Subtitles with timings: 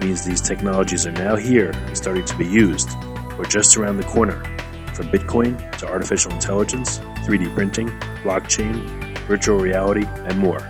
[0.00, 2.90] means these technologies are now here and starting to be used,
[3.38, 4.42] or just around the corner,
[4.94, 7.88] from Bitcoin to artificial intelligence, 3D printing,
[8.22, 8.74] blockchain,
[9.26, 10.60] virtual reality, and more.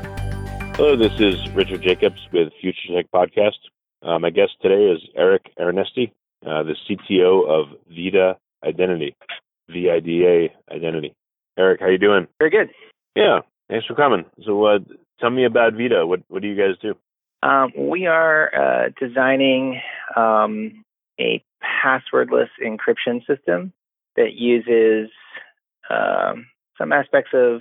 [0.74, 3.58] Hello, this is Richard Jacobs with Future Tech Podcast.
[4.02, 6.12] Uh, my guest today is Eric Aronesty,
[6.46, 9.16] uh, the CTO of Vida Identity,
[9.70, 11.14] V-I-D-A Identity.
[11.58, 12.28] Eric, how are you doing?
[12.38, 12.70] Very good.
[13.16, 14.24] Yeah, thanks for coming.
[14.46, 14.78] So, uh,
[15.20, 16.06] tell me about Vida.
[16.06, 16.94] What what do you guys do?
[17.42, 19.80] Um, we are uh, designing
[20.16, 20.84] um,
[21.20, 23.72] a passwordless encryption system
[24.16, 25.10] that uses
[25.90, 27.60] um, some aspects of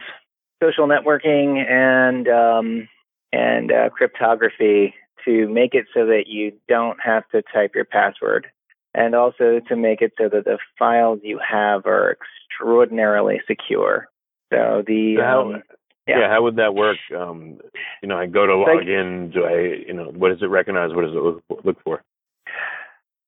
[0.62, 2.88] social networking and um,
[3.32, 8.48] and uh, cryptography to make it so that you don't have to type your password,
[8.94, 14.08] and also to make it so that the files you have are extraordinarily secure.
[14.52, 15.64] So the um,
[16.08, 16.20] yeah.
[16.20, 16.30] yeah.
[16.30, 16.98] how would that work?
[17.16, 17.60] Um,
[18.02, 19.32] you know, I go to log like, in.
[19.34, 20.94] Do I, you know, what does it recognize?
[20.94, 22.04] What does it look, look for?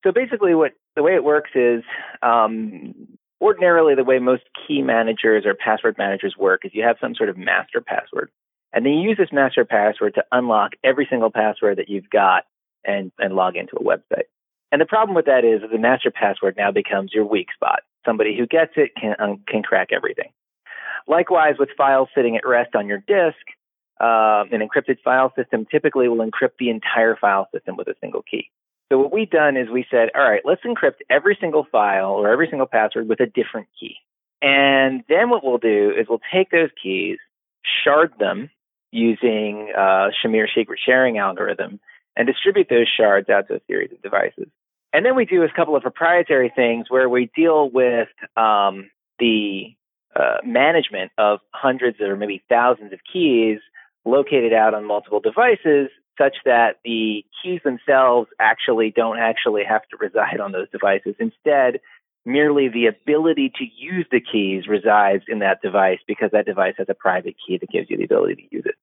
[0.03, 1.83] So basically, what the way it works is
[2.21, 2.93] um,
[3.41, 7.29] ordinarily the way most key managers or password managers work is you have some sort
[7.29, 8.29] of master password.
[8.71, 12.43] And then you use this master password to unlock every single password that you've got
[12.85, 14.27] and, and log into a website.
[14.71, 17.81] And the problem with that is the master password now becomes your weak spot.
[18.05, 20.29] Somebody who gets it can, um, can crack everything.
[21.07, 23.37] Likewise, with files sitting at rest on your disk,
[23.99, 28.23] uh, an encrypted file system typically will encrypt the entire file system with a single
[28.23, 28.49] key.
[28.91, 32.29] So what we've done is we said, all right, let's encrypt every single file or
[32.29, 33.97] every single password with a different key.
[34.41, 37.17] And then what we'll do is we'll take those keys,
[37.83, 38.49] shard them
[38.91, 41.79] using uh, Shamir secret sharing algorithm,
[42.15, 44.47] and distribute those shards out to a series of devices.
[44.91, 48.89] And then we do a couple of proprietary things where we deal with um,
[49.19, 49.75] the
[50.15, 53.59] uh, management of hundreds or maybe thousands of keys
[54.05, 59.97] located out on multiple devices such that the keys themselves actually don't actually have to
[59.97, 61.15] reside on those devices.
[61.19, 61.79] Instead,
[62.25, 66.87] merely the ability to use the keys resides in that device because that device has
[66.89, 68.75] a private key that gives you the ability to use it.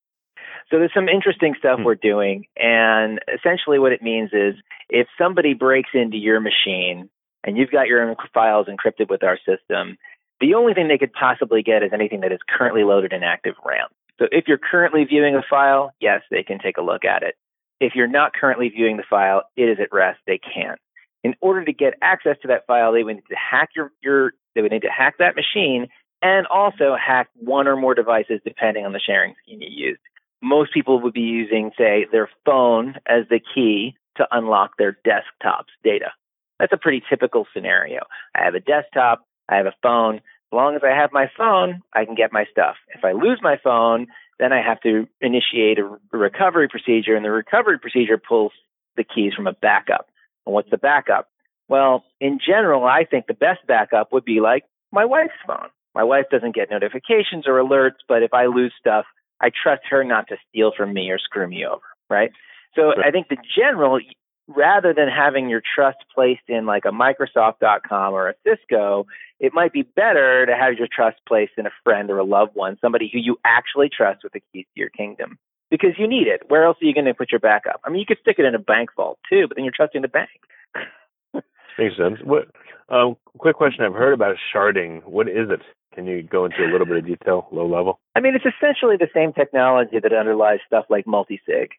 [0.70, 1.84] So there's some interesting stuff hmm.
[1.84, 2.47] we're doing.
[2.56, 4.54] And essentially what it means is
[4.88, 7.09] if somebody breaks into your machine
[7.44, 9.97] and you've got your own files encrypted with our system,
[10.41, 13.54] the only thing they could possibly get is anything that is currently loaded in active
[13.64, 13.88] RAM.
[14.19, 17.36] So if you're currently viewing a file, yes, they can take a look at it.
[17.80, 20.78] If you're not currently viewing the file, it is at rest, they can't.
[21.22, 24.32] In order to get access to that file, they would need to hack your, your
[24.54, 25.88] they would need to hack that machine
[26.22, 30.00] and also hack one or more devices depending on the sharing scheme you used.
[30.42, 35.72] Most people would be using, say, their phone as the key to unlock their desktop's
[35.84, 36.12] data.
[36.58, 38.00] That's a pretty typical scenario.
[38.34, 41.82] I have a desktop, I have a phone, as long as I have my phone,
[41.92, 42.76] I can get my stuff.
[42.94, 44.06] If I lose my phone,
[44.38, 48.52] then I have to initiate a, recovery procedure, and the recovery procedure pulls
[48.96, 50.08] the keys from a backup.
[50.46, 51.28] And what's the backup?
[51.68, 55.68] Well, in general, I think the best backup would be like my wife's phone.
[55.94, 59.06] My wife doesn't get notifications or alerts, but if I lose stuff,
[59.40, 62.30] I trust her not to steal from me or screw me over, right?
[62.74, 63.98] So I think the general,
[64.46, 69.06] rather than having your trust placed in like a Microsoft.com or a Cisco,
[69.41, 72.54] it might be better to have your trust placed in a friend or a loved
[72.54, 75.38] one, somebody who you actually trust with the keys to your kingdom.
[75.71, 76.42] Because you need it.
[76.48, 77.80] Where else are you going to put your backup?
[77.84, 80.03] I mean, you could stick it in a bank vault too, but then you're trusting
[80.03, 80.28] the bank.
[81.78, 82.18] Makes sense.
[82.22, 82.48] What?
[82.88, 83.84] Um, quick question.
[83.84, 85.04] I've heard about sharding.
[85.04, 85.60] What is it?
[85.94, 87.98] Can you go into a little bit of detail, low level?
[88.15, 91.71] I mean, it's essentially the same technology that underlies stuff like multisig.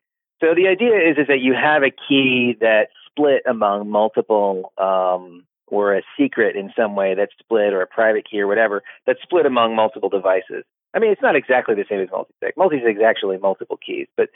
[0.42, 5.46] So the idea is is that you have a key that's split among multiple um,
[5.68, 9.22] or a secret in some way that's split or a private key or whatever that's
[9.22, 10.64] split among multiple devices.
[10.94, 12.54] I mean, it's not exactly the same as multisig.
[12.58, 14.30] Multisig is actually multiple keys, but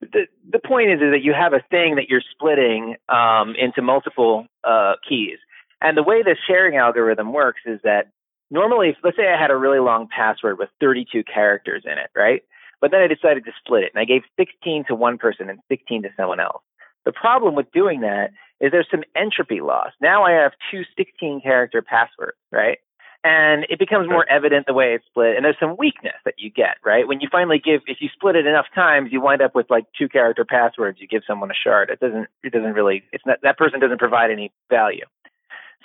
[0.00, 3.82] the the point is, is that you have a thing that you're splitting um, into
[3.82, 5.38] multiple uh, keys,
[5.80, 8.08] and the way the sharing algorithm works is that
[8.50, 12.42] normally, let's say I had a really long password with 32 characters in it, right?
[12.80, 15.58] But then I decided to split it, and I gave 16 to one person and
[15.68, 16.62] 16 to someone else.
[17.04, 19.92] The problem with doing that is there's some entropy loss.
[20.00, 22.78] Now I have two 16 character passwords, right?
[23.24, 26.50] and it becomes more evident the way it's split and there's some weakness that you
[26.50, 27.08] get right?
[27.08, 29.86] When you finally give if you split it enough times you wind up with like
[29.98, 31.00] two character passwords.
[31.00, 31.90] You give someone a shard.
[31.90, 35.06] It doesn't it doesn't really it's not that person doesn't provide any value.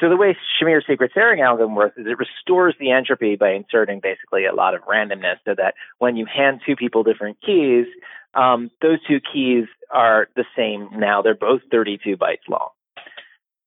[0.02, 4.00] So the way Shamir's secret sharing algorithm works is it restores the entropy by inserting
[4.02, 7.86] basically a lot of randomness so that when you hand two people different keys
[8.34, 12.70] um, those two keys are the same now they're both 32 bytes long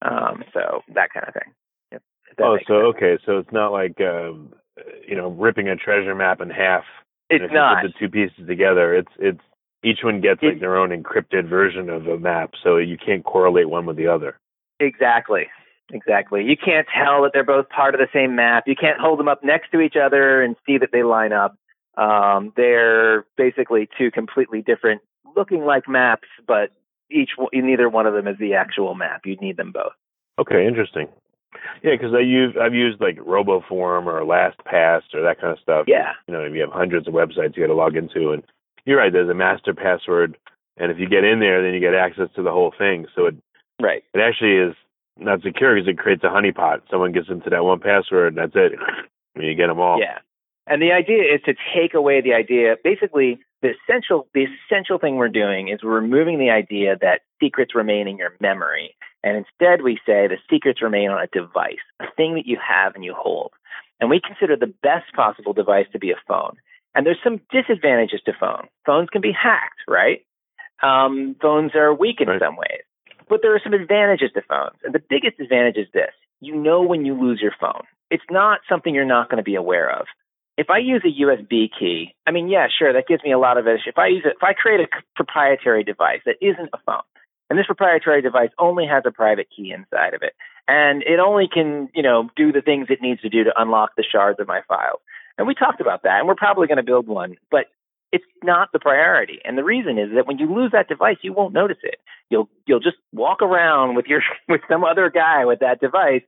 [0.03, 1.53] um, so that kind of thing
[2.41, 2.97] oh, so sense.
[2.97, 4.53] okay, so it's not like um,
[5.07, 6.85] you know ripping a treasure map in half.
[7.31, 7.83] It's not.
[7.83, 9.41] put the two pieces together, it's it's
[9.83, 13.69] each one gets like their own encrypted version of a map, so you can't correlate
[13.69, 14.39] one with the other.
[14.81, 15.47] Exactly.
[15.93, 16.45] Exactly.
[16.45, 18.65] You can't tell that they're both part of the same map.
[18.67, 21.57] You can't hold them up next to each other and see that they line up.
[21.97, 25.03] Um, they're basically two completely different
[25.37, 26.71] looking like maps, but
[27.11, 29.23] each neither one of them is the actual map.
[29.25, 29.93] You'd need them both.
[30.39, 31.09] Okay, interesting.
[31.83, 35.85] Yeah, because I use I've used like RoboForm or LastPass or that kind of stuff.
[35.87, 36.13] Yeah.
[36.27, 38.43] You know, if you have hundreds of websites you got to log into, and
[38.87, 39.13] you're right.
[39.13, 40.39] There's a master password,
[40.79, 43.07] and if you get in there, then you get access to the whole thing.
[43.15, 43.37] So it
[43.81, 44.03] right.
[44.15, 44.75] It actually is
[45.19, 46.83] not secure because it creates a honeypot.
[46.91, 48.73] Someone gets into that one password, and that's it.
[49.37, 50.01] you get them all.
[50.01, 50.19] Yeah.
[50.67, 52.77] And the idea is to take away the idea.
[52.83, 57.75] Basically, the essential the essential thing we're doing is we're removing the idea that secrets
[57.75, 58.95] remain in your memory
[59.25, 62.95] and instead, we say the secrets remain on a device, a thing that you have
[62.95, 63.53] and you hold.
[64.01, 66.57] And we consider the best possible device to be a phone.
[66.95, 68.69] And there's some disadvantages to phones.
[68.85, 70.27] Phones can be hacked, right?
[70.83, 72.41] Um, phones are weak in right.
[72.41, 72.83] some ways.
[73.29, 74.77] But there are some advantages to phones.
[74.83, 76.11] And the biggest advantage is this
[76.41, 77.85] you know when you lose your phone.
[78.11, 80.07] It's not something you're not going to be aware of.
[80.59, 83.57] If I use a USB key, I mean, yeah, sure, that gives me a lot
[83.57, 83.81] of edge.
[83.87, 87.03] If I use it, if I create a proprietary device that isn't a phone,
[87.49, 90.33] and this proprietary device only has a private key inside of it.
[90.69, 93.91] And it only can, you know, do the things it needs to do to unlock
[93.97, 95.01] the shards of my files.
[95.37, 97.67] And we talked about that, and we're probably going to build one, but
[98.13, 99.41] it's not the priority.
[99.45, 101.97] And the reason is that when you lose that device, you won't notice it.
[102.31, 106.23] You'll you'll just walk around with your with some other guy with that device,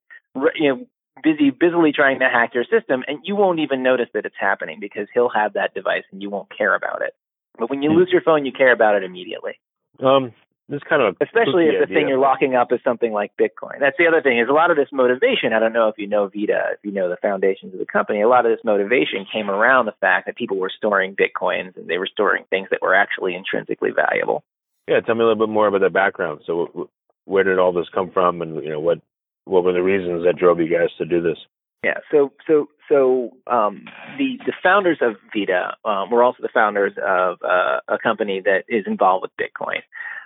[0.56, 0.86] you know,
[1.22, 4.78] busy busily trying to hack your system, and you won't even notice that it's happening
[4.80, 7.14] because he'll have that device and you won't care about it.
[7.58, 7.98] But when you hmm.
[7.98, 9.58] lose your phone, you care about it immediately.
[10.02, 10.32] Um,
[10.68, 11.94] this kind of especially if the idea.
[11.94, 13.80] thing you're locking up is something like Bitcoin.
[13.80, 15.52] That's the other thing is a lot of this motivation.
[15.52, 18.22] I don't know if you know Vida, if you know the foundations of the company.
[18.22, 21.86] A lot of this motivation came around the fact that people were storing bitcoins and
[21.86, 24.42] they were storing things that were actually intrinsically valuable.
[24.88, 26.40] Yeah, tell me a little bit more about the background.
[26.46, 26.88] So,
[27.26, 29.00] where did all this come from, and you know what
[29.44, 31.38] what were the reasons that drove you guys to do this?
[31.84, 33.84] Yeah, so so so um,
[34.16, 38.64] the the founders of Vida um, were also the founders of uh, a company that
[38.68, 39.80] is involved with Bitcoin.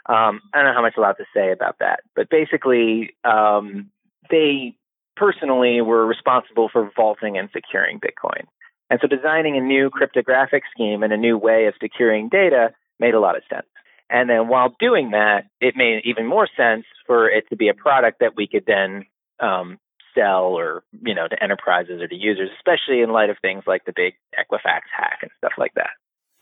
[0.06, 3.90] Um, I don't know how much allowed to say about that, but basically, um,
[4.30, 4.76] they
[5.16, 8.44] personally were responsible for vaulting and securing Bitcoin.
[8.88, 13.14] And so designing a new cryptographic scheme and a new way of securing data made
[13.14, 13.66] a lot of sense.
[14.10, 17.74] And then while doing that, it made even more sense for it to be a
[17.74, 19.04] product that we could then
[19.38, 19.78] um,
[20.14, 23.84] sell or, you know, to enterprises or to users, especially in light of things like
[23.84, 25.90] the big Equifax hack and stuff like that.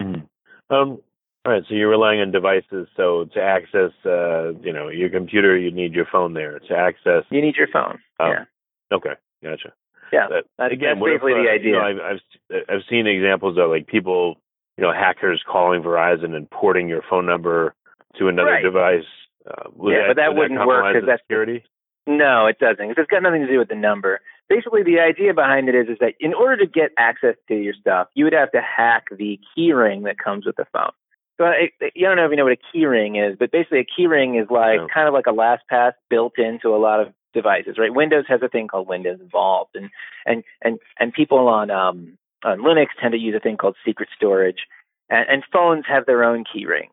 [0.01, 0.75] Mm-hmm.
[0.75, 0.99] Um,
[1.45, 2.89] all right, so you're relying on devices.
[2.97, 6.59] So to access, uh, you know, your computer, you need your phone there.
[6.59, 7.99] To access, you need your phone.
[8.19, 8.45] Um, yeah.
[8.93, 9.73] Okay, gotcha.
[10.13, 10.29] Yeah.
[10.29, 11.67] That, that's, again, that's basically if, uh, the idea.
[11.67, 14.39] You know, I've, I've I've seen examples of like people,
[14.77, 17.75] you know, hackers calling Verizon and porting your phone number
[18.19, 18.63] to another right.
[18.63, 19.05] device.
[19.47, 21.65] Uh, yeah, that, but that wouldn't that work because that's security.
[22.07, 22.91] No, it doesn't.
[22.91, 24.21] It's got nothing to do with the number.
[24.49, 27.75] Basically, the idea behind it is is that in order to get access to your
[27.75, 30.93] stuff, you would have to hack the keyring that comes with the phone.
[31.39, 34.01] So I, I don't know if you know what a keyring is, but basically a
[34.01, 34.87] keyring is like no.
[34.93, 37.95] kind of like a LastPass built into a lot of devices, right?
[37.95, 39.91] Windows has a thing called Windows Vault, and
[40.25, 44.09] and and and people on um, on Linux tend to use a thing called secret
[44.17, 44.67] storage,
[45.11, 46.93] and, and phones have their own key rings.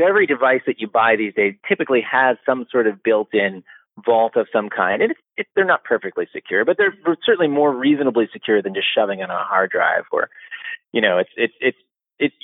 [0.00, 3.62] Every device that you buy these days typically has some sort of built-in
[4.04, 7.74] vault of some kind, and it's, it, they're not perfectly secure, but they're certainly more
[7.74, 10.30] reasonably secure than just shoving it on a hard drive, or
[10.92, 11.76] you know, it's it's it's
[12.18, 12.34] it's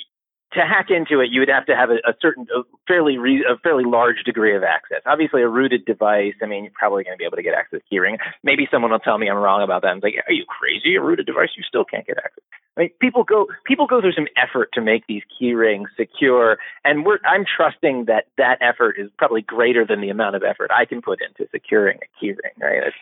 [0.53, 3.45] to hack into it, you would have to have a, a certain, a fairly, re,
[3.47, 5.01] a fairly large degree of access.
[5.05, 6.35] Obviously, a rooted device.
[6.41, 8.17] I mean, you're probably going to be able to get access to keyring.
[8.43, 9.89] Maybe someone will tell me I'm wrong about that.
[9.89, 10.95] I'm like, are you crazy?
[10.95, 12.43] A rooted device, you still can't get access.
[12.77, 16.59] I mean, people go people go through some effort to make these key rings secure,
[16.85, 20.69] and we're I'm trusting that that effort is probably greater than the amount of effort
[20.71, 22.53] I can put into securing a key ring.
[22.61, 22.81] Right?
[22.83, 22.95] That's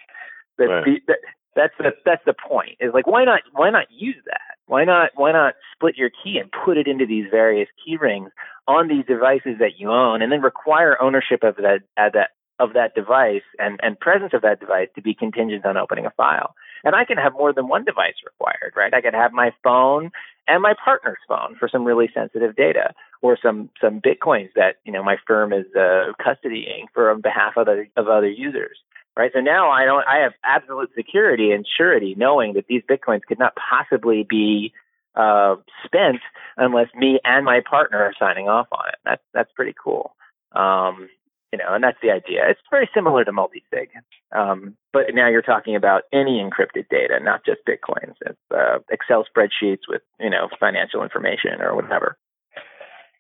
[0.58, 0.86] that's Right.
[0.86, 1.18] the, that,
[1.56, 2.78] that's the that's the point.
[2.80, 4.55] Is like why not why not use that?
[4.68, 8.32] Why not why not split your key and put it into these various key rings
[8.68, 12.30] on these devices that you own, and then require ownership of that of that
[12.60, 16.12] of that device and and presence of that device to be contingent on opening a
[16.12, 16.56] file.
[16.84, 18.94] And I can have more than one device required, right?
[18.94, 20.12] I could have my phone
[20.48, 24.92] and my partner's phone for some really sensitive data, or some some bitcoins that you
[24.92, 28.78] know my firm is uh, custodying for on behalf of other of other users,
[29.18, 29.32] right?
[29.34, 33.40] So now I don't I have absolute security and surety, knowing that these bitcoins could
[33.40, 34.74] not possibly be
[35.16, 35.56] uh,
[35.86, 36.20] spent
[36.58, 38.96] unless me and my partner are signing off on it.
[39.06, 40.16] That's that's pretty cool.
[40.54, 41.10] Um,
[41.52, 42.50] you know, and that's the idea.
[42.50, 43.90] It's very similar to multi-sig,
[44.36, 48.16] um, but now you're talking about any encrypted data, not just bitcoins.
[48.26, 52.18] It's uh, Excel spreadsheets with you know financial information or whatever.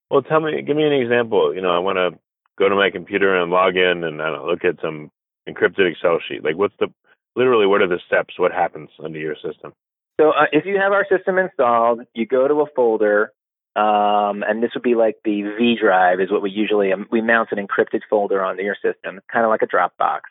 [0.09, 1.55] Well, tell me, give me an example.
[1.55, 2.19] You know, I want to
[2.57, 5.11] go to my computer and log in and I don't know, look at some
[5.47, 6.43] encrypted Excel sheet.
[6.43, 6.87] Like, what's the
[7.35, 7.65] literally?
[7.65, 8.39] What are the steps?
[8.39, 9.73] What happens under your system?
[10.19, 13.33] So uh, if you have our system installed, you go to a folder,
[13.75, 17.21] um, and this would be like the V drive is what we usually um, we
[17.21, 20.21] mount an encrypted folder onto your system, kind of like a Dropbox.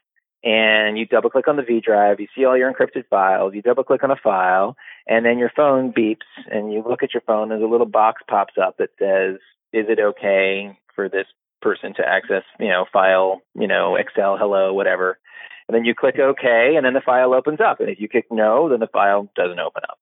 [0.42, 3.62] And you double click on the V drive, you see all your encrypted files, you
[3.62, 6.18] double click on a file, and then your phone beeps,
[6.50, 9.38] and you look at your phone, and a little box pops up that says,
[9.72, 11.26] "Is it okay for this
[11.64, 15.18] person to access, you know, file, you know, Excel, hello, whatever?"
[15.66, 17.80] And then you click OK, and then the file opens up.
[17.80, 19.98] And if you click No, then the file doesn't open up.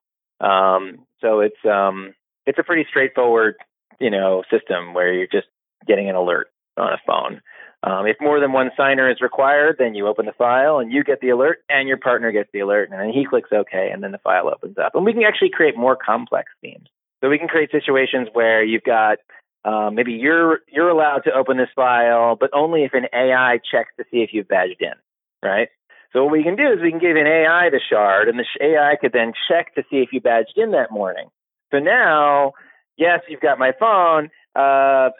[0.46, 2.14] Um, so it's um,
[2.46, 3.54] it's a pretty straightforward,
[4.00, 5.46] you know, system where you're just
[5.86, 7.40] getting an alert on a phone.
[7.84, 11.02] Um, if more than one signer is required, then you open the file and you
[11.02, 14.02] get the alert, and your partner gets the alert, and then he clicks OK, and
[14.02, 14.94] then the file opens up.
[14.94, 16.88] And we can actually create more complex themes.
[17.20, 19.18] So we can create situations where you've got
[19.64, 23.90] um, maybe you're you're allowed to open this file, but only if an AI checks
[23.96, 24.94] to see if you've badged in,
[25.42, 25.68] right?
[26.12, 28.44] So what we can do is we can give an AI the shard, and the
[28.60, 31.28] AI could then check to see if you badged in that morning.
[31.70, 32.52] So now,
[32.96, 34.30] yes, you've got my phone.
[34.54, 35.10] Uh,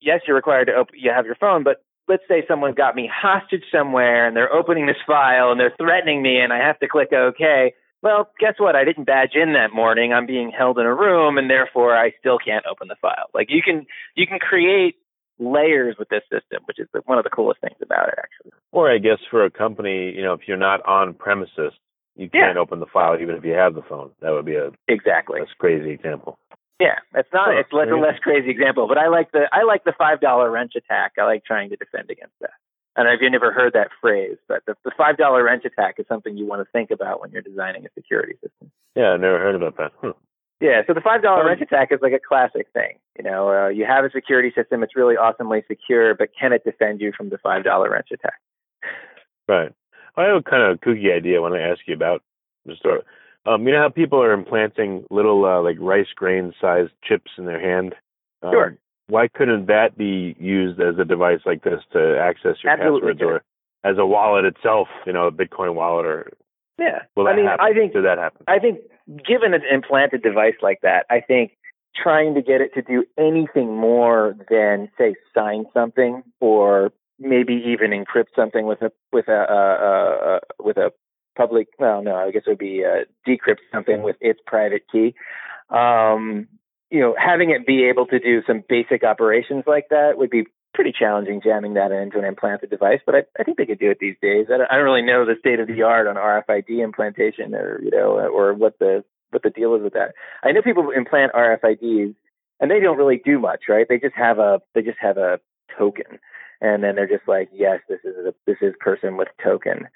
[0.00, 0.94] yes, you're required to open.
[0.98, 4.86] You have your phone, but let's say someone's got me hostage somewhere, and they're opening
[4.86, 7.74] this file, and they're threatening me, and I have to click OK.
[8.02, 8.76] Well, guess what?
[8.76, 10.12] I didn't badge in that morning.
[10.12, 13.28] I'm being held in a room, and therefore I still can't open the file.
[13.34, 14.96] Like you can you can create
[15.38, 18.52] layers with this system, which is one of the coolest things about it, actually.
[18.72, 21.72] Or I guess for a company, you know, if you're not on premises,
[22.16, 22.46] you Yeah.
[22.46, 24.10] can't open the file even if you have the phone.
[24.20, 25.40] That would be a Exactly.
[25.40, 26.38] that's crazy example.
[26.78, 27.54] Yeah, it's not.
[27.54, 30.50] It's less a less crazy example, but I like the I like the five dollar
[30.50, 31.12] wrench attack.
[31.18, 32.54] I like trying to defend against that.
[32.96, 35.64] I don't know if you've never heard that phrase, but the, the five dollar wrench
[35.64, 38.70] attack is something you want to think about when you're designing a security system.
[38.96, 39.92] Yeah, I've never heard about that.
[40.00, 40.12] Huh.
[40.60, 42.98] Yeah, so the five dollar Um, wrench attack is like a classic thing.
[43.16, 46.64] You know, uh, you have a security system; it's really awesomely secure, but can it
[46.64, 48.40] defend you from the five dollar wrench attack?
[49.48, 49.72] Right.
[50.16, 52.22] I have a kind of kooky idea I want to ask you about.
[52.66, 53.04] Just sort of,
[53.46, 57.46] um, you know how people are implanting little uh, like rice grain sized chips in
[57.46, 57.94] their hand?
[58.42, 58.78] Um, Sure.
[59.10, 63.22] Why couldn't that be used as a device like this to access your Absolutely passwords
[63.22, 66.32] or as a wallet itself, you know, a Bitcoin wallet or
[66.78, 67.66] Yeah, will I mean, happen?
[67.66, 68.44] I think Did that happen?
[68.46, 68.80] I think
[69.26, 71.52] given an implanted device like that, I think
[71.96, 77.90] trying to get it to do anything more than say sign something or maybe even
[77.90, 80.92] encrypt something with a with a uh, uh, uh, with a
[81.36, 85.14] public well no I guess it would be uh, decrypt something with its private key.
[85.68, 86.48] Um,
[86.90, 90.44] you know, having it be able to do some basic operations like that would be
[90.74, 93.90] pretty challenging jamming that into an implanted device, but I, I think they could do
[93.90, 94.46] it these days.
[94.52, 97.80] I don't, I don't really know the state of the art on RFID implantation or
[97.82, 100.14] you know or what the what the deal is with that.
[100.42, 102.14] I know people implant RFIDs
[102.60, 103.86] and they don't really do much, right?
[103.88, 105.40] They just have a they just have a
[105.76, 106.18] token,
[106.60, 109.88] and then they're just like, yes, this is a this is person with token,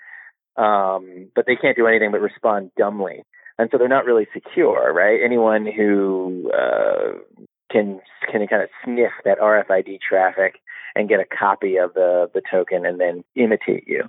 [0.57, 3.23] um, but they can't do anything but respond dumbly,
[3.59, 5.21] and so they're not really secure, right?
[5.25, 7.19] Anyone who uh,
[7.71, 10.61] can can kind of sniff that RFID traffic
[10.97, 14.05] and get a copy of the the token and then imitate you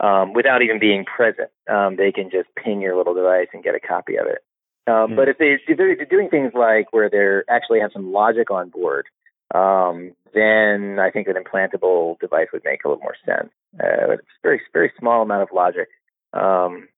[0.00, 1.50] um, without even being present.
[1.68, 4.44] Um, they can just ping your little device and get a copy of it.
[4.86, 5.16] Um, Hmm.
[5.16, 8.70] But if they if they're doing things like where they actually have some logic on
[8.70, 9.06] board,
[9.54, 13.50] um, then I think an implantable device would make a little more sense.
[13.78, 15.88] Uh, it's a very very small amount of logic.
[16.32, 16.88] Um,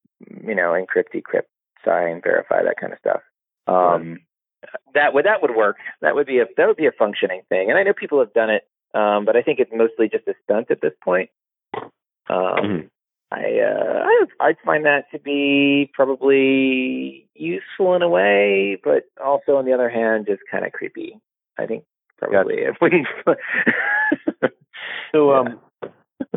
[0.46, 1.50] you know, encrypt, decrypt,
[1.84, 3.20] sign, verify, that kind of stuff.
[3.66, 4.20] Um,
[4.94, 5.76] that would that would work.
[6.00, 7.70] That would be a that would be a functioning thing.
[7.70, 8.62] And I know people have done it,
[8.94, 11.30] um, but I think it's mostly just a stunt at this point.
[11.74, 11.90] Um,
[12.28, 12.90] Mhm.
[13.30, 19.56] I uh, I I'd find that to be probably useful in a way, but also
[19.56, 21.18] on the other hand, just kind of creepy.
[21.58, 21.84] I think
[22.18, 23.06] probably it wouldn't.
[25.12, 25.60] so um,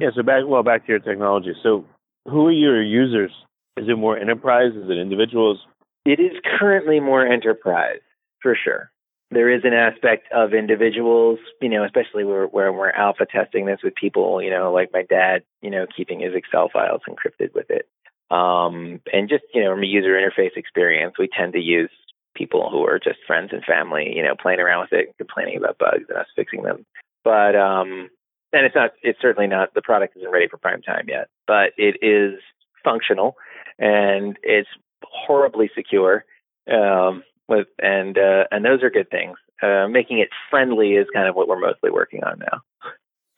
[0.01, 0.09] yeah.
[0.15, 1.53] So back well back to your technology.
[1.61, 1.85] So
[2.25, 3.31] who are your users?
[3.77, 4.71] Is it more enterprise?
[4.75, 5.59] Is it individuals?
[6.05, 7.99] It is currently more enterprise
[8.41, 8.91] for sure
[9.31, 13.79] there is an aspect of individuals, you know, especially where, where we're alpha testing this
[13.83, 17.69] with people, you know, like my dad, you know, keeping his Excel files encrypted with
[17.69, 17.87] it.
[18.31, 21.89] Um, and just, you know, from a user interface experience, we tend to use
[22.35, 25.77] people who are just friends and family, you know, playing around with it, complaining about
[25.77, 26.85] bugs and us fixing them.
[27.23, 28.09] But, um,
[28.53, 31.71] and it's not, it's certainly not, the product isn't ready for prime time yet, but
[31.77, 32.39] it is
[32.83, 33.35] functional
[33.79, 34.69] and it's
[35.03, 36.25] horribly secure.
[36.71, 39.37] Um, with and uh, and those are good things.
[39.61, 42.61] Uh, making it friendly is kind of what we're mostly working on now.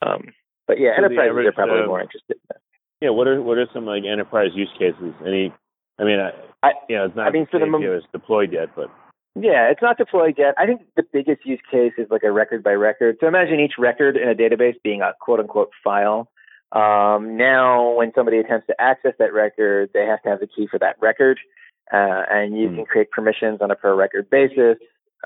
[0.01, 0.34] Um,
[0.67, 2.36] but yeah, so enterprises average, are probably uh, more interested.
[2.36, 2.62] in that.
[3.01, 5.13] Yeah, what are what are some like enterprise use cases?
[5.25, 5.53] Any?
[6.00, 6.31] I mean, I,
[6.67, 7.27] I you know, it's not.
[7.27, 8.89] I mean, for the moment, it's deployed yet, but
[9.36, 10.55] yeah, it's not deployed yet.
[10.58, 13.17] I think the biggest use case is like a record by record.
[13.22, 16.29] So imagine each record in a database being a quote unquote file.
[16.72, 20.68] Um, now, when somebody attempts to access that record, they have to have the key
[20.70, 21.40] for that record
[21.92, 22.76] uh, and you mm.
[22.76, 24.78] can create permissions on a per record basis,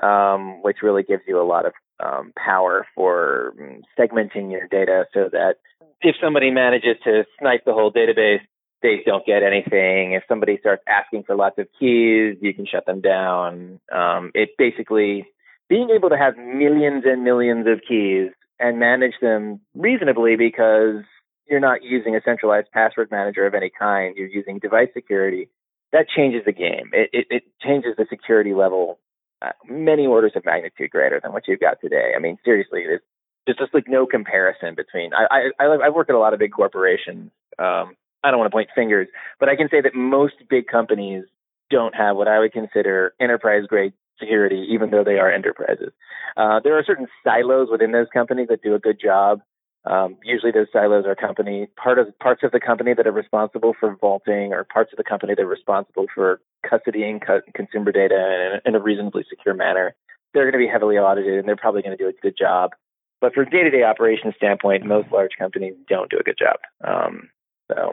[0.02, 1.72] um, which really gives you a lot of
[2.04, 5.56] um, power for mm, segmenting your data so that
[6.00, 8.40] if somebody manages to snipe the whole database,
[8.82, 10.12] they don't get anything.
[10.12, 13.80] If somebody starts asking for lots of keys, you can shut them down.
[13.92, 15.26] Um, it basically
[15.68, 21.04] being able to have millions and millions of keys and manage them reasonably because
[21.48, 24.16] you're not using a centralized password manager of any kind.
[24.16, 25.48] You're using device security
[25.94, 26.90] that changes the game.
[26.92, 28.98] It, it, it changes the security level
[29.40, 32.12] uh, many orders of magnitude greater than what you've got today.
[32.16, 33.00] I mean, seriously, there's,
[33.58, 35.12] just like no comparison between.
[35.14, 37.30] I, I, I I've worked at a lot of big corporations.
[37.58, 39.06] Um, I don't want to point fingers,
[39.38, 41.24] but I can say that most big companies
[41.70, 45.92] don't have what I would consider enterprise grade security, even though they are enterprises.
[46.36, 49.42] Uh, there are certain silos within those companies that do a good job.
[49.86, 53.74] Um, usually those silos are company part of parts of the company that are responsible
[53.78, 58.60] for vaulting or parts of the company that are responsible for custodying co- consumer data
[58.64, 59.94] in, in, a reasonably secure manner.
[60.32, 62.70] They're going to be heavily audited and they're probably going to do a good job.
[63.20, 66.56] But from day-to-day operations standpoint, most large companies don't do a good job.
[66.82, 67.28] Um,
[67.70, 67.92] so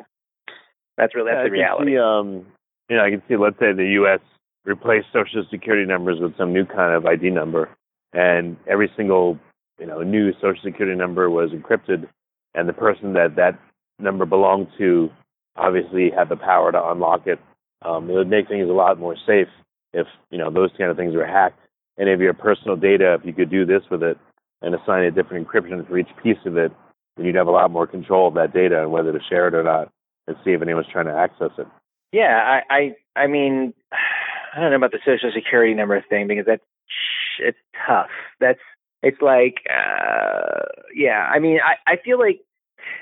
[0.98, 1.92] that's really that's the reality.
[1.92, 2.46] See, um,
[2.90, 3.36] you know, I can see.
[3.36, 4.20] Let's say the U.S.
[4.66, 7.70] replaced social security numbers with some new kind of ID number,
[8.14, 9.40] and every single
[9.82, 12.08] you know, a new social security number was encrypted,
[12.54, 13.60] and the person that that
[13.98, 15.10] number belonged to
[15.58, 17.40] obviously had the power to unlock it.
[17.82, 19.48] Um, it would make things a lot more safe
[19.92, 21.60] if you know those kind of things were hacked.
[22.00, 24.20] Any of your personal data, if you could do this with it
[24.62, 26.72] and assign a different encryption for each piece of it,
[27.18, 29.56] then you'd have a lot more control of that data and whether to share it
[29.56, 29.90] or not,
[30.28, 31.68] and see if anyone's trying to access it.
[32.14, 33.74] Yeah, I, I, I mean,
[34.56, 36.64] I don't know about the social security number thing because that's
[37.40, 38.10] it's tough.
[38.40, 38.60] That's
[39.04, 41.28] it's like, uh, yeah.
[41.34, 42.42] I mean, I, I feel like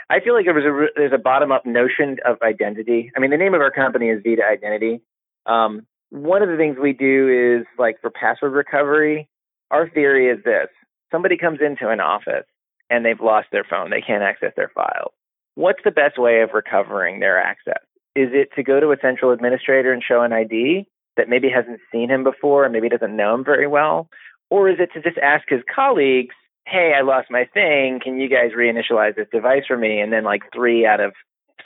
[0.10, 3.12] I feel like there was a there's a bottom up notion of identity.
[3.16, 5.02] I mean, the name of our company is Vida Identity.
[5.46, 9.30] Um, one of the things we do is like for password recovery.
[9.72, 10.68] Our theory is this:
[11.12, 12.46] somebody comes into an office
[12.90, 15.12] and they've lost their phone, they can't access their files.
[15.56, 17.84] What's the best way of recovering their access?
[18.16, 21.80] Is it to go to a central administrator and show an ID that maybe hasn't
[21.92, 24.10] seen him before and maybe doesn't know him very well?
[24.50, 26.36] Or is it to just ask his colleagues,
[26.66, 28.00] hey, I lost my thing.
[28.04, 30.00] Can you guys reinitialize this device for me?
[30.00, 31.14] And then like three out of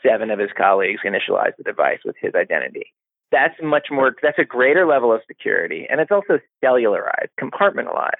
[0.05, 2.93] seven of his colleagues initialize the device with his identity.
[3.31, 5.87] That's much more, that's a greater level of security.
[5.89, 8.11] And it's also cellularized, compartmentalized.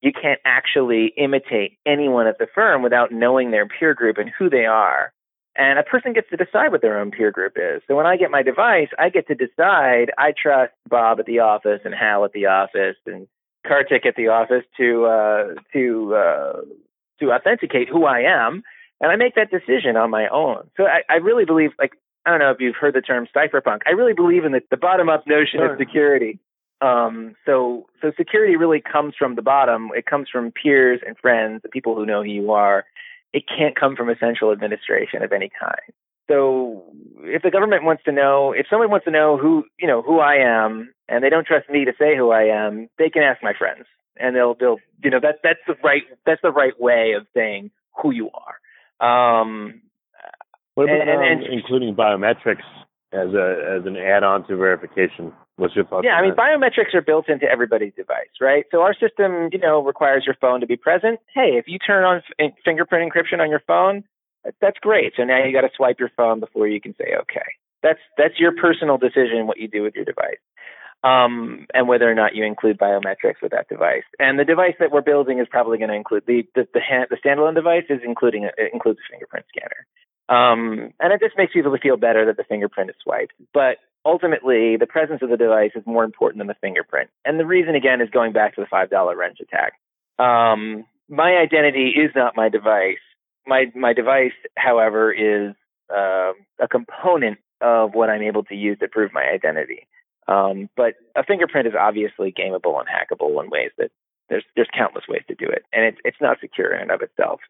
[0.00, 4.50] You can't actually imitate anyone at the firm without knowing their peer group and who
[4.50, 5.12] they are.
[5.54, 7.82] And a person gets to decide what their own peer group is.
[7.86, 11.40] So when I get my device, I get to decide I trust Bob at the
[11.40, 13.28] office and Hal at the office and
[13.66, 16.60] Kartik at the office to uh, to uh,
[17.20, 18.62] to authenticate who I am,
[19.00, 20.68] and I make that decision on my own.
[20.76, 21.92] So I, I really believe, like
[22.26, 23.80] I don't know if you've heard the term cypherpunk.
[23.86, 25.72] I really believe in the, the bottom up notion sure.
[25.72, 26.38] of security.
[26.80, 29.90] Um, so so security really comes from the bottom.
[29.94, 32.84] It comes from peers and friends, the people who know who you are.
[33.32, 35.80] It can't come from a central administration of any kind.
[36.28, 36.84] So
[37.20, 40.18] if the government wants to know, if someone wants to know who, you know, who
[40.20, 43.42] I am and they don't trust me to say who I am, they can ask
[43.42, 43.84] my friends
[44.16, 47.70] and they'll, they'll, you know, that, that's the right, that's the right way of saying
[48.02, 48.56] who you are.
[49.04, 49.82] Um,
[50.74, 52.64] what about and, and, um, including biometrics
[53.12, 55.32] as a, as an add-on to verification?
[55.56, 56.06] What's your thoughts?
[56.06, 56.38] Yeah, I mean, that?
[56.38, 58.64] biometrics are built into everybody's device, right?
[58.70, 61.20] So our system, you know, requires your phone to be present.
[61.34, 64.04] Hey, if you turn on f- fingerprint encryption on your phone,
[64.62, 65.12] That's great.
[65.16, 67.46] So now you got to swipe your phone before you can say okay.
[67.82, 70.40] That's that's your personal decision what you do with your device
[71.04, 74.04] um, and whether or not you include biometrics with that device.
[74.18, 77.06] And the device that we're building is probably going to include the the, the, hand,
[77.10, 79.86] the standalone device is including it includes a fingerprint scanner.
[80.28, 83.32] Um, and it just makes people feel better that the fingerprint is swiped.
[83.52, 87.10] But ultimately, the presence of the device is more important than the fingerprint.
[87.24, 89.74] And the reason, again, is going back to the five dollar wrench attack.
[90.18, 93.02] Um, my identity is not my device.
[93.46, 95.54] My my device, however, is
[95.92, 99.86] uh, a component of what I'm able to use to prove my identity.
[100.28, 103.90] Um, but a fingerprint is obviously gameable and hackable in ways that
[104.28, 107.02] there's there's countless ways to do it, and it's it's not secure in and of
[107.02, 107.40] itself.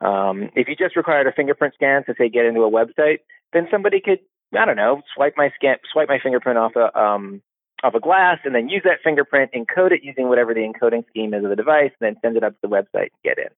[0.00, 3.18] Um, if you just required a fingerprint scan to say get into a website,
[3.52, 4.20] then somebody could
[4.56, 7.42] I don't know swipe my scan swipe my fingerprint off a um,
[7.82, 11.34] off a glass and then use that fingerprint, encode it using whatever the encoding scheme
[11.34, 13.48] is of the device, and then send it up to the website and get in.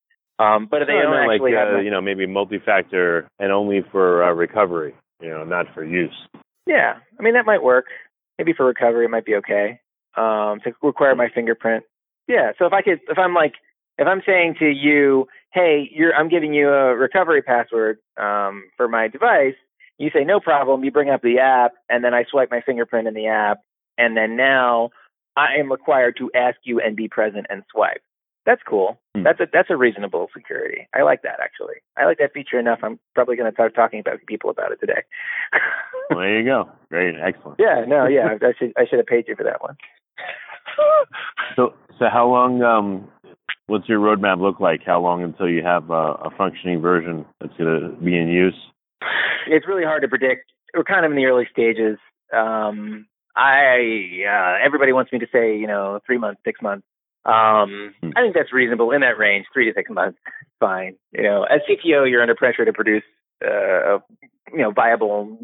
[0.45, 3.83] Um, but if they don't actually like, have, uh, you know, maybe multi-factor and only
[3.93, 6.15] for uh, recovery, you know, not for use.
[6.67, 7.87] Yeah, I mean that might work
[8.43, 9.81] maybe for recovery it might be okay.
[10.17, 11.85] Um, to require my fingerprint.
[12.27, 12.53] Yeah.
[12.59, 13.55] So if I could, if I'm like,
[13.99, 18.89] if I'm saying to you, hey, you're, I'm giving you a recovery password um, for
[18.89, 19.55] my device,
[19.99, 20.85] you say no problem.
[20.85, 23.59] You bring up the app, and then I swipe my fingerprint in the app,
[23.97, 24.91] and then now
[25.37, 28.03] I am required to ask you and be present and swipe.
[28.45, 28.99] That's cool.
[29.15, 29.23] Hmm.
[29.23, 30.89] That's a that's a reasonable security.
[30.95, 31.77] I like that actually.
[31.97, 32.81] I like that feature enough.
[32.83, 35.03] I'm probably going to start talking about people about it today.
[36.11, 36.69] well, there you go.
[36.91, 37.61] Great, excellent.
[37.61, 38.37] Yeah, no, yeah.
[38.43, 39.77] I should I should have paid you for that one.
[41.57, 42.63] so so how long?
[42.63, 43.09] Um,
[43.67, 44.81] what's your roadmap look like?
[44.85, 48.59] How long until you have a, a functioning version that's going to be in use?
[49.47, 50.51] It's really hard to predict.
[50.75, 51.99] We're kind of in the early stages.
[52.33, 56.87] Um, I uh, everybody wants me to say you know three months, six months.
[57.25, 58.11] Um, hmm.
[58.17, 60.19] I think that's reasonable in that range, three to six months,
[60.59, 60.97] fine.
[61.13, 63.05] You know, as CTO, you're under pressure to produce
[63.45, 64.03] uh, a
[64.53, 65.39] you know viable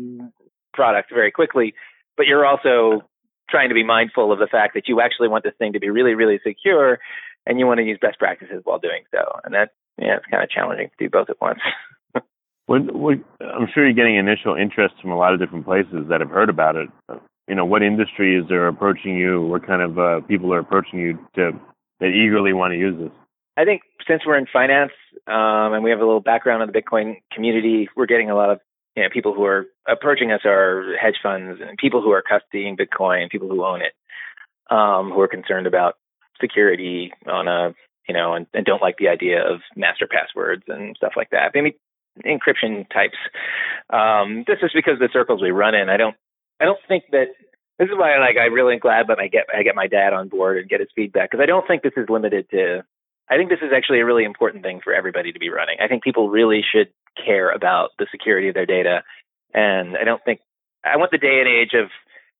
[0.75, 1.75] product very quickly,
[2.17, 3.03] but you're also
[3.49, 5.91] trying to be mindful of the fact that you actually want this thing to be
[5.91, 6.99] really, really secure,
[7.47, 9.21] and you want to use best practices while doing so.
[9.45, 11.61] And that, yeah, it's kind of challenging to do both at once.
[12.67, 16.21] what, what, I'm sure you're getting initial interest from a lot of different places that
[16.21, 16.88] have heard about it
[17.49, 19.43] you know, what industries are approaching you?
[19.43, 21.53] What kind of uh, people are approaching you to
[22.01, 23.11] that eagerly want to use this?
[23.57, 24.93] I think since we're in finance
[25.27, 28.51] um, and we have a little background in the Bitcoin community, we're getting a lot
[28.51, 28.61] of
[28.95, 32.77] you know, people who are approaching us are hedge funds and people who are custodying
[32.77, 33.93] Bitcoin, people who own it,
[34.71, 35.95] um, who are concerned about
[36.41, 37.75] security on a
[38.09, 41.55] you know and, and don't like the idea of master passwords and stuff like that.
[41.55, 41.73] Mean,
[42.25, 43.19] encryption types.
[43.91, 45.89] Um, this is because the circles we run in.
[45.89, 46.17] I don't
[46.61, 47.29] I don't think that
[47.79, 50.29] this is why like I'm really glad that I get I get my dad on
[50.29, 52.83] board and get his feedback because I don't think this is limited to.
[53.31, 55.77] I think this is actually a really important thing for everybody to be running.
[55.81, 56.88] I think people really should
[57.23, 59.03] care about the security of their data,
[59.55, 60.40] and I don't think
[60.85, 61.90] I want the day and age of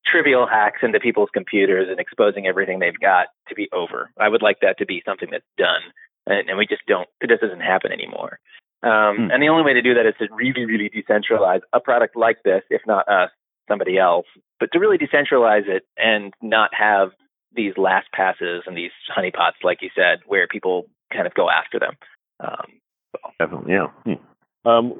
[0.05, 4.09] trivial hacks into people's computers and exposing everything they've got to be over.
[4.19, 5.81] I would like that to be something that's done,
[6.25, 7.07] and, and we just don't.
[7.21, 8.39] It just doesn't happen anymore.
[8.81, 9.31] Um, hmm.
[9.31, 12.37] And the only way to do that is to really, really decentralize a product like
[12.43, 13.29] this, if not us,
[13.69, 14.25] somebody else,
[14.59, 17.11] but to really decentralize it and not have
[17.55, 21.79] these last passes and these honeypots, like you said, where people kind of go after
[21.79, 21.93] them.
[22.41, 22.79] Um,
[23.13, 23.31] so.
[23.39, 23.87] Definitely, yeah.
[24.03, 24.69] Hmm.
[24.69, 24.93] Um,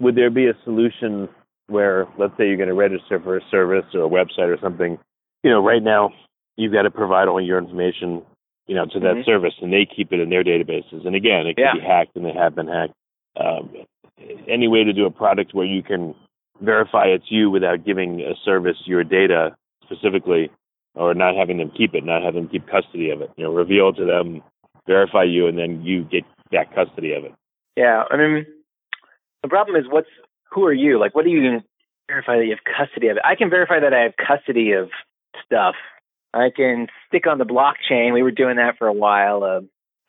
[0.00, 1.28] would there be a solution
[1.68, 4.98] where, let's say, you're going to register for a service or a website or something?
[5.44, 6.10] You know, right now
[6.56, 8.22] you've got to provide all your information,
[8.66, 9.24] you know, to that mm-hmm.
[9.24, 11.06] service, and they keep it in their databases.
[11.06, 11.74] And again, it can yeah.
[11.74, 12.94] be hacked, and they have been hacked.
[13.38, 13.70] Um,
[14.48, 16.14] any way to do a product where you can
[16.62, 20.50] verify it's you without giving a service your data specifically
[20.94, 23.30] or not having them keep it, not having them keep custody of it.
[23.36, 24.42] You know, reveal to them,
[24.86, 27.32] verify you, and then you get back custody of it.
[27.76, 28.46] Yeah, I mean,
[29.42, 30.08] the problem is what's
[30.50, 30.98] who are you?
[30.98, 31.60] Like, what do you
[32.08, 33.22] verify that you have custody of it?
[33.24, 34.90] I can verify that I have custody of
[35.44, 35.74] stuff.
[36.34, 38.12] I can stick on the blockchain.
[38.12, 39.60] We were doing that for a while, a,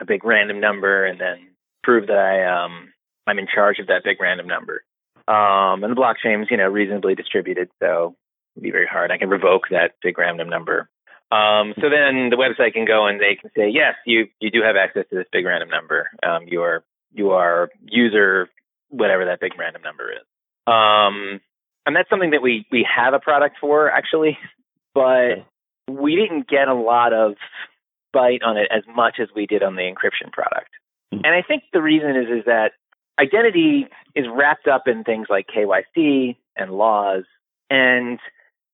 [0.01, 1.47] a big random number, and then
[1.83, 2.93] prove that I um
[3.25, 4.83] I'm in charge of that big random number.
[5.27, 8.15] Um, and the blockchain is, you know, reasonably distributed, so
[8.55, 9.11] it'd be very hard.
[9.11, 10.89] I can revoke that big random number.
[11.31, 14.61] Um, so then the website can go and they can say, yes, you you do
[14.61, 16.09] have access to this big random number.
[16.21, 18.49] Um, you are you are user
[18.89, 20.25] whatever that big random number is.
[20.67, 21.41] Um,
[21.85, 24.37] and that's something that we we have a product for actually,
[24.93, 25.45] but
[25.89, 27.35] we didn't get a lot of
[28.11, 30.69] bite on it as much as we did on the encryption product.
[31.11, 31.21] Hmm.
[31.23, 32.73] And I think the reason is is that
[33.19, 37.23] identity is wrapped up in things like KYC and laws,
[37.69, 38.19] and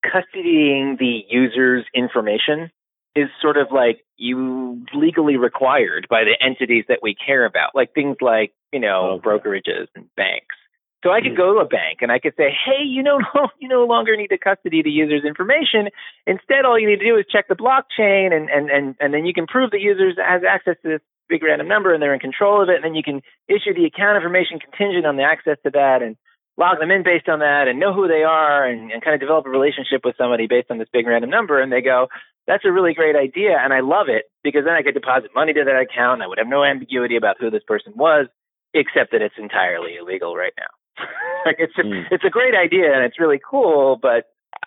[0.04, 2.70] custodying the user's information
[3.16, 7.92] is sort of like you legally required by the entities that we care about, like
[7.92, 9.28] things like, you know, oh, okay.
[9.28, 10.54] brokerages and banks.
[11.02, 11.36] So I could hmm.
[11.36, 13.18] go to a bank and I could say, "Hey, you no
[13.58, 15.88] you no longer need to custody the user's information.
[16.26, 19.24] Instead, all you need to do is check the blockchain, and and and and then
[19.24, 22.20] you can prove the user has access to this big random number and they're in
[22.20, 22.76] control of it.
[22.76, 26.16] And then you can issue the account information contingent on the access to that, and
[26.58, 29.20] log them in based on that, and know who they are, and, and kind of
[29.20, 31.62] develop a relationship with somebody based on this big random number.
[31.62, 32.08] And they go,
[32.46, 35.54] "That's a really great idea, and I love it because then I could deposit money
[35.54, 36.20] to that account.
[36.20, 38.26] And I would have no ambiguity about who this person was,
[38.74, 40.74] except that it's entirely illegal right now."
[41.46, 42.04] like it's a, mm.
[42.10, 44.26] it's a great idea and it's really cool, but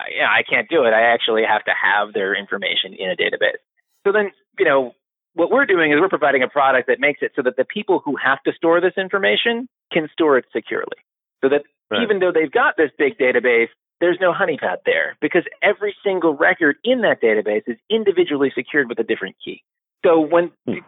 [0.09, 0.93] yeah, I can't do it.
[0.93, 3.61] I actually have to have their information in a database.
[4.05, 4.93] So then, you know,
[5.35, 8.01] what we're doing is we're providing a product that makes it so that the people
[8.03, 10.97] who have to store this information can store it securely.
[11.41, 12.03] So that right.
[12.03, 13.69] even though they've got this big database,
[13.99, 18.99] there's no honeypot there because every single record in that database is individually secured with
[18.99, 19.63] a different key.
[20.05, 20.79] So when hmm.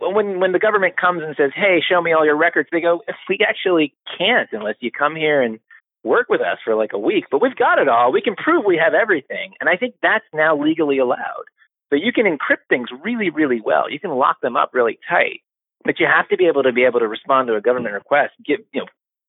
[0.00, 3.02] when when the government comes and says, "Hey, show me all your records," they go,
[3.28, 5.58] "We actually can't unless you come here and
[6.04, 7.24] work with us for like a week.
[7.30, 8.12] But we've got it all.
[8.12, 11.44] We can prove we have everything." And I think that's now legally allowed.
[11.90, 13.90] So you can encrypt things really, really well.
[13.90, 15.42] You can lock them up really tight.
[15.84, 18.34] But you have to be able to be able to respond to a government request.
[18.44, 18.86] Give you know,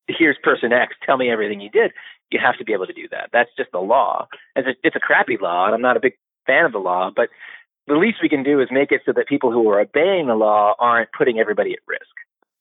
[0.07, 0.95] here's person X.
[1.05, 1.91] Tell me everything you did.
[2.29, 3.29] You have to be able to do that.
[3.31, 4.27] That's just the law.
[4.55, 6.13] It's a, it's a crappy law, and I'm not a big
[6.45, 7.09] fan of the law.
[7.15, 7.29] But
[7.87, 10.35] the least we can do is make it so that people who are obeying the
[10.35, 12.01] law aren't putting everybody at risk.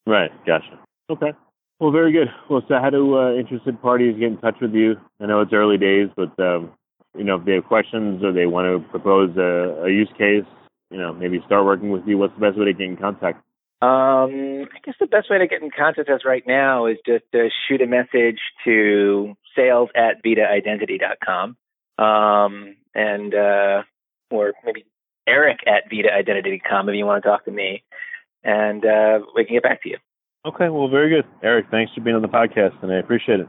[0.07, 0.31] Right.
[0.47, 0.79] Gotcha.
[1.11, 1.33] Okay.
[1.81, 2.29] Well, very good.
[2.49, 4.97] Well, so how do uh, interested parties get in touch with you?
[5.21, 6.73] I know it's early days, but um,
[7.16, 10.44] you know, if they have questions or they want to propose a, a use case,
[10.90, 12.18] you know, maybe start working with you.
[12.18, 13.38] What's the best way to get in contact?
[13.83, 16.99] Um, I guess the best way to get in contact with us right now is
[17.07, 21.57] just to shoot a message to sales at vidaidentity.com.
[21.99, 23.83] Um, and, uh,
[24.31, 24.85] or maybe
[25.27, 27.83] Eric at vidaidentity.com if you want to talk to me,
[28.44, 29.99] and uh, we can get back to you.
[30.46, 31.25] Okay, well, very good.
[31.42, 33.49] Eric, thanks for being on the podcast, and I appreciate it.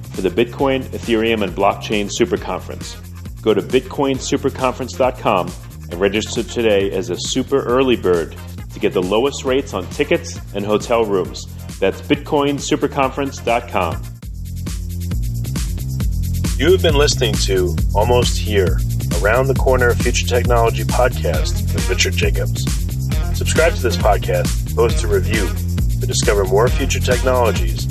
[0.11, 2.95] for the Bitcoin, Ethereum, and Blockchain Super Conference.
[3.41, 5.51] Go to bitcoinsuperconference.com
[5.89, 8.35] and register today as a super early bird
[8.73, 11.47] to get the lowest rates on tickets and hotel rooms.
[11.79, 14.03] That's bitcoinsuperconference.com.
[16.57, 18.77] You have been listening to Almost Here,
[19.21, 22.63] Around the Corner Future Technology podcast with Richard Jacobs.
[23.35, 25.47] Subscribe to this podcast, post a review
[25.99, 27.90] to discover more future technologies